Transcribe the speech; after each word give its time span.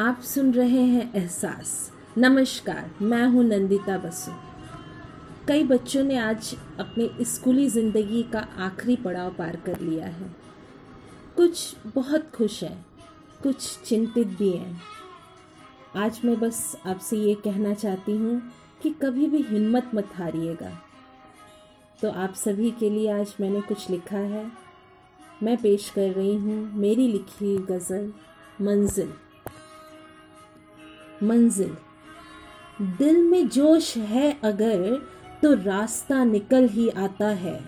आप 0.00 0.20
सुन 0.20 0.52
रहे 0.54 0.82
हैं 0.82 1.14
एहसास। 1.14 1.92
नमस्कार, 2.18 2.90
मैं 3.02 3.26
हूँ 3.26 3.44
नंदिता 3.44 3.98
बसु। 3.98 4.32
कई 5.48 5.64
बच्चों 5.64 6.02
ने 6.04 6.18
आज 6.18 6.54
अपने 6.80 7.24
स्कूली 7.24 7.68
ज़िंदगी 7.68 8.22
का 8.22 8.38
आखिरी 8.58 8.96
पड़ाव 8.96 9.30
पार 9.30 9.56
कर 9.56 9.80
लिया 9.80 10.06
है। 10.06 10.30
कुछ 11.36 11.76
बहुत 11.94 12.30
खुश 12.34 12.64
हैं, 12.64 12.86
कुछ 13.42 13.78
चिंतित 13.78 14.28
भी 14.28 14.50
हैं। 14.50 14.80
आज 15.96 16.20
मैं 16.24 16.40
बस 16.40 16.76
आपसे 16.86 17.16
ये 17.16 17.34
कहना 17.34 17.74
चाहती 17.74 18.12
हूँ 18.12 18.42
कि 18.82 18.90
कभी 18.90 19.26
भी 19.26 19.42
हिम्मत 19.42 19.90
मत 19.94 20.08
हारिएगा। 20.14 20.72
तो 22.02 22.10
आप 22.10 22.34
सभी 22.34 22.70
के 22.70 22.90
लिए 22.90 23.12
आज 23.12 23.34
मैंने 23.40 23.60
कुछ 23.60 23.90
लिखा 23.90 24.18
है। 24.18 24.50
मैं 25.42 25.56
पेश 25.56 25.90
कर 25.90 26.10
रही 26.10 26.36
हूँ 26.36 26.72
मेरी 26.74 27.12
लिखी 27.12 27.58
गज़ल, 27.58 28.12
मंजिल। 28.60 29.12
मंजिल। 31.22 31.76
दिल 32.98 33.22
में 33.22 33.48
जोश 33.48 33.96
है 33.96 34.38
अगर 34.44 35.02
तो 35.42 35.54
रास्ता 35.54 36.24
निकल 36.24 36.68
ही 36.68 36.88
आता 36.88 37.28
है। 37.28 37.60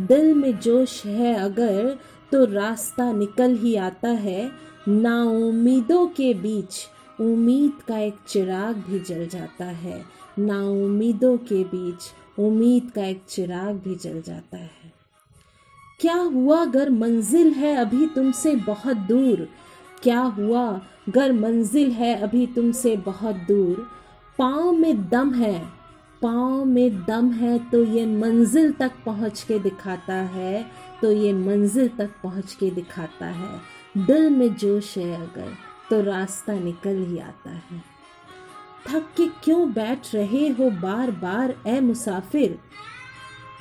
दिल 0.00 0.34
में 0.34 0.58
जोश 0.58 1.04
है 1.06 1.34
अगर 1.34 1.98
तो 2.32 2.44
रास्ता 2.44 3.12
निकल 3.12 3.56
ही 3.56 3.74
आता 3.76 4.08
है। 4.08 4.50
ना 4.88 5.22
उम्मीदों 5.24 6.06
के 6.06 6.34
बीच 6.34 6.74
उम्मीद 7.20 7.82
का 7.88 7.98
एक 7.98 8.16
चिराग 8.28 8.76
भी 8.76 9.00
जल 9.00 9.26
जाता 9.26 9.64
है। 9.64 10.04
ना 10.38 10.62
उम्मीदों 10.62 11.36
के 11.38 11.64
बीच 11.64 12.12
उम्मीद 12.38 12.90
का 12.90 13.04
एक 13.04 13.22
चिराग 13.28 13.74
भी 13.76 13.94
जल 13.94 14.22
जाता 14.22 14.56
है। 14.56 14.92
क्या 16.00 16.16
हुआ 16.16 16.60
अगर 16.62 16.90
मंजिल 16.90 17.52
है 17.52 17.76
अभी 17.76 18.06
तुमसे 18.06 18.54
बहुत 18.56 18.96
दूर? 18.96 19.48
क्या 20.02 20.20
हुआ 20.20 20.80
अगर 21.06 21.32
मंजिल 21.32 21.90
है 21.90 22.14
अभी 22.22 22.46
तुमसे 22.46 22.96
बहुत 22.96 23.36
दूर। 23.48 23.86
पाँव 24.38 24.72
में 24.72 25.08
दम 25.08 25.32
है, 25.34 25.58
पाँव 26.22 26.64
में 26.64 27.04
दम 27.04 27.30
है 27.30 27.58
तो 27.70 27.82
ये 27.84 28.04
मंजिल 28.06 28.72
तक 28.72 28.92
पहुँच 29.06 29.42
के 29.42 29.58
दिखाता 29.58 30.14
है 30.14 30.64
तो 31.02 31.10
ये 31.12 31.32
मंजिल 31.32 31.88
तक 31.88 32.10
पहुँच 32.22 32.52
के 32.54 32.70
दिखाता 32.70 33.26
है। 33.26 33.60
दिल 34.06 34.28
में 34.30 34.54
जोश 34.56 34.96
है 34.98 35.14
अगर 35.16 35.52
तो 35.90 36.00
रास्ता 36.02 36.52
निकल 36.54 37.04
ही 37.04 37.18
आता 37.18 37.50
है। 37.50 37.82
थक 38.88 39.08
के 39.16 39.26
क्यों 39.44 39.72
बैठ 39.72 40.14
रहे 40.14 40.48
हो 40.50 40.70
बार 40.70 41.10
बार 41.10 41.54
ए 41.66 41.80
मुसाफिर? 41.80 42.58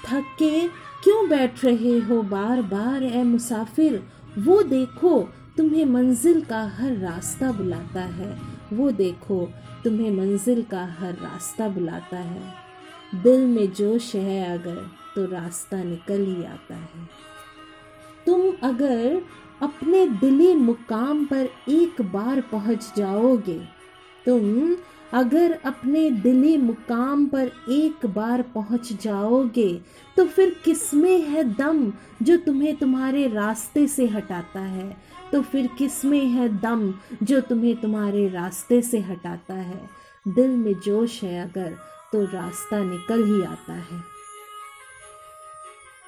थक 0.06 0.36
के 0.40 0.68
क्यों 1.04 1.28
बैठ 1.30 1.64
रहे 1.66 1.98
हो 2.00 2.22
बार 2.24 2.62
बार 2.62 3.04
ए 3.04 3.24
मुसाफिर? 3.24 4.04
वो 4.38 4.62
देखो 4.64 5.22
तुम्हें 5.58 5.86
मंजिल 5.86 6.42
का 6.42 6.62
हर 6.76 6.96
रास्ता 6.98 7.52
बुलाता 7.52 8.02
है। 8.02 8.38
वो 8.74 8.92
देखो, 8.92 9.46
तुम्हें 9.84 10.12
मंजिल 10.12 10.62
का 10.64 10.84
हर 11.00 11.14
रास्ता 11.14 11.68
बुलाता 11.70 12.18
है। 12.18 13.22
दिल 13.24 13.46
में 13.48 13.72
जोश 13.74 14.14
है 14.16 14.44
अगर 14.52 14.76
तो 15.16 15.26
रास्ता 15.32 15.84
निकल 15.84 16.26
ही 16.26 16.44
आता 16.44 16.76
है। 16.76 17.06
तुम 18.26 18.52
अगर 18.64 19.22
अपने 19.62 20.06
दिली 20.22 20.54
मुकाम 20.56 21.26
पर 21.26 21.50
एक 21.70 22.02
बार 22.14 22.42
पहुँच 22.52 22.92
जाओगे, 22.98 23.60
तुम 24.26 24.76
अगर 25.14 25.60
अपने 25.66 26.10
दिली 26.12 26.58
मुकाम 26.58 27.26
पर 27.26 27.52
एक 27.72 28.06
बार 28.06 28.42
पहुँच 28.54 28.92
जाओगे 29.04 29.74
तो 30.18 30.26
फिर 30.26 30.56
किसमें 30.66 31.22
है 31.22 31.44
दम 31.54 31.92
जो 32.22 32.38
तुम्हें 32.38 32.76
तुम्हारे 32.76 33.28
रास्ते 33.28 33.88
से 33.88 34.06
हटाता 34.08 34.60
है? 34.60 34.96
तो 35.32 35.42
फिर 35.42 35.70
किसमें 35.78 36.26
है 36.26 36.60
दम 36.60 36.94
जो 37.24 37.42
तुम्हें 37.42 37.82
तुम्हारे 37.82 38.28
रास्ते 38.30 38.82
से 38.82 39.00
हटाता 39.00 39.54
है? 39.54 39.90
दिल 40.28 40.50
में 40.50 40.74
जोश 40.74 41.24
है 41.24 41.50
अगर 41.50 41.78
तो 42.12 42.26
रास्ता 42.26 42.84
निकल 42.84 43.24
ही 43.24 43.44
आता 43.44 43.74
है। 43.74 44.04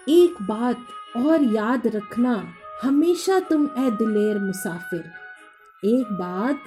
एक 0.09 0.35
बात 0.41 0.78
और 1.17 1.44
याद 1.44 1.88
रखना, 1.88 2.53
हमेशा 2.83 3.39
तुम 3.39 3.69
ए 3.78 3.91
दिलेर 3.91 4.39
मुसाफिर। 4.39 5.12
एक 5.85 6.07
बात 6.12 6.66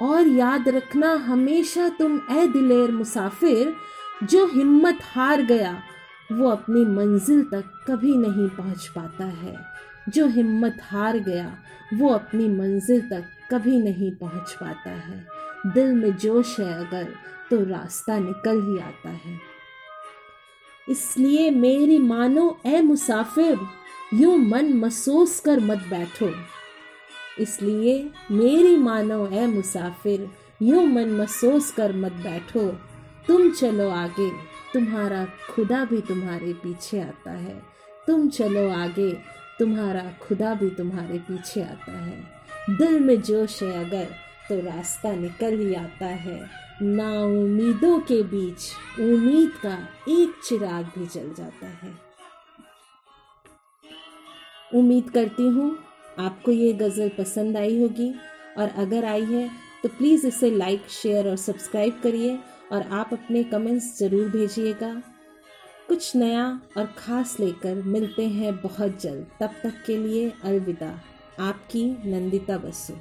और 0.00 0.26
याद 0.26 0.68
रखना, 0.68 1.12
हमेशा 1.12 1.88
तुम 1.88 2.20
ए 2.30 2.46
दिलेर 2.46 2.90
मुसाफिर, 2.90 3.76
जो 4.22 4.46
हिम्मत 4.46 4.98
हार 5.02 5.42
गया, 5.42 5.82
वो 6.32 6.48
अपनी 6.48 6.84
मंजिल 6.84 7.42
तक 7.42 7.64
कभी 7.88 8.16
नहीं 8.16 8.48
पहुँच 8.48 8.86
पाता 8.86 9.24
है। 9.24 9.64
जो 10.08 10.26
हिम्मत 10.26 10.76
हार 10.82 11.18
गया, 11.18 11.58
वो 11.94 12.08
अपनी 12.08 12.48
मंजिल 12.48 13.00
तक 13.00 13.24
कभी 13.50 13.78
नहीं 13.78 14.10
पहुँच 14.10 14.52
पाता 14.52 14.90
है। 14.90 15.26
दिल 15.66 15.92
में 15.92 16.16
जोश 16.16 16.60
है 16.60 16.72
अगर 16.86 17.14
तो 17.50 17.64
रास्ता 17.64 18.18
निकल 18.18 18.60
ही 18.62 18.78
आता 18.78 19.08
है। 19.08 19.38
इसलिए 20.88 21.50
मेरी 21.50 21.98
मानो 21.98 22.58
ए 22.66 22.80
मुसाफिर, 22.80 23.58
यूँ 24.14 24.36
मन 24.38 24.72
महसूस 24.72 25.40
कर 25.40 25.60
मत 25.60 25.78
बैठो। 25.78 26.30
इसलिए 27.42 28.10
मेरी 28.30 28.76
मानो 28.76 29.26
ए 29.26 29.46
मुसाफिर, 29.46 30.28
यूँ 30.62 30.86
मन 30.86 31.08
महसूस 31.08 31.70
कर 31.70 31.92
मत 31.92 32.12
बैठो। 32.12 32.66
तुम 33.26 33.50
चलो 33.50 33.88
आगे, 33.90 34.30
तुम्हारा 34.72 35.26
खुदा 35.50 35.84
भी 35.84 36.00
तुम्हारे 36.00 36.52
पीछे 36.52 37.00
आता 37.00 37.30
है। 37.30 37.62
तुम 38.06 38.28
चलो 38.28 38.68
आगे 38.70 39.10
तुम्हारा 39.58 40.02
खुदा 40.22 40.54
भी 40.54 40.68
तुम्हारे 40.70 41.18
पीछे 41.20 41.62
आता 41.62 41.92
है। 41.92 42.18
दिल 42.70 42.98
में 43.00 43.20
जोश 43.22 43.62
है 43.62 43.72
अगर 43.84 44.04
तो 44.48 44.60
रास्ता 44.60 45.12
निकल 45.12 45.58
ही 45.58 45.74
आता 45.74 46.06
है। 46.06 46.40
ना 46.82 47.10
उम्मीदों 47.22 47.98
के 48.00 48.22
बीच 48.24 49.00
उम्मीद 49.00 49.52
का 49.62 49.76
एक 50.10 50.40
चिराग 50.44 50.90
भी 50.96 51.06
जल 51.06 51.32
जाता 51.34 51.66
है। 51.66 51.92
उम्मीद 54.70 55.10
करती 55.10 55.48
हूँ 55.48 55.76
आपको 56.18 56.52
ये 56.52 56.72
गज़ल 56.72 57.10
पसंद 57.18 57.56
आई 57.56 57.80
होगी। 57.80 58.12
और 58.58 58.68
अगर 58.78 59.04
आई 59.04 59.24
है 59.24 59.48
तो 59.82 59.88
प्लीज़ 59.88 60.26
इसे 60.26 60.50
लाइक, 60.50 60.88
शेयर 60.92 61.28
और 61.28 61.36
सब्सक्राइब 61.36 62.00
करिए। 62.02 62.38
और 62.72 62.82
आप 62.92 63.12
अपने 63.12 63.42
कमेंट्स 63.44 63.98
ज़रूर 63.98 64.28
भेजिएगा। 64.30 64.90
कुछ 65.88 66.16
नया 66.16 66.60
और 66.76 66.86
ख़ास 66.86 67.40
लेकर 67.40 67.74
मिलते 67.74 68.28
हैं 68.28 68.56
बहुत 68.56 69.00
जल्द। 69.00 69.26
तब 69.40 69.50
तक 69.62 69.82
के 69.86 69.96
लिए 69.96 70.32
अलविदा। 70.44 71.00
आपकी 71.40 72.10
नंदिता 72.10 72.58
बसु। 72.58 72.94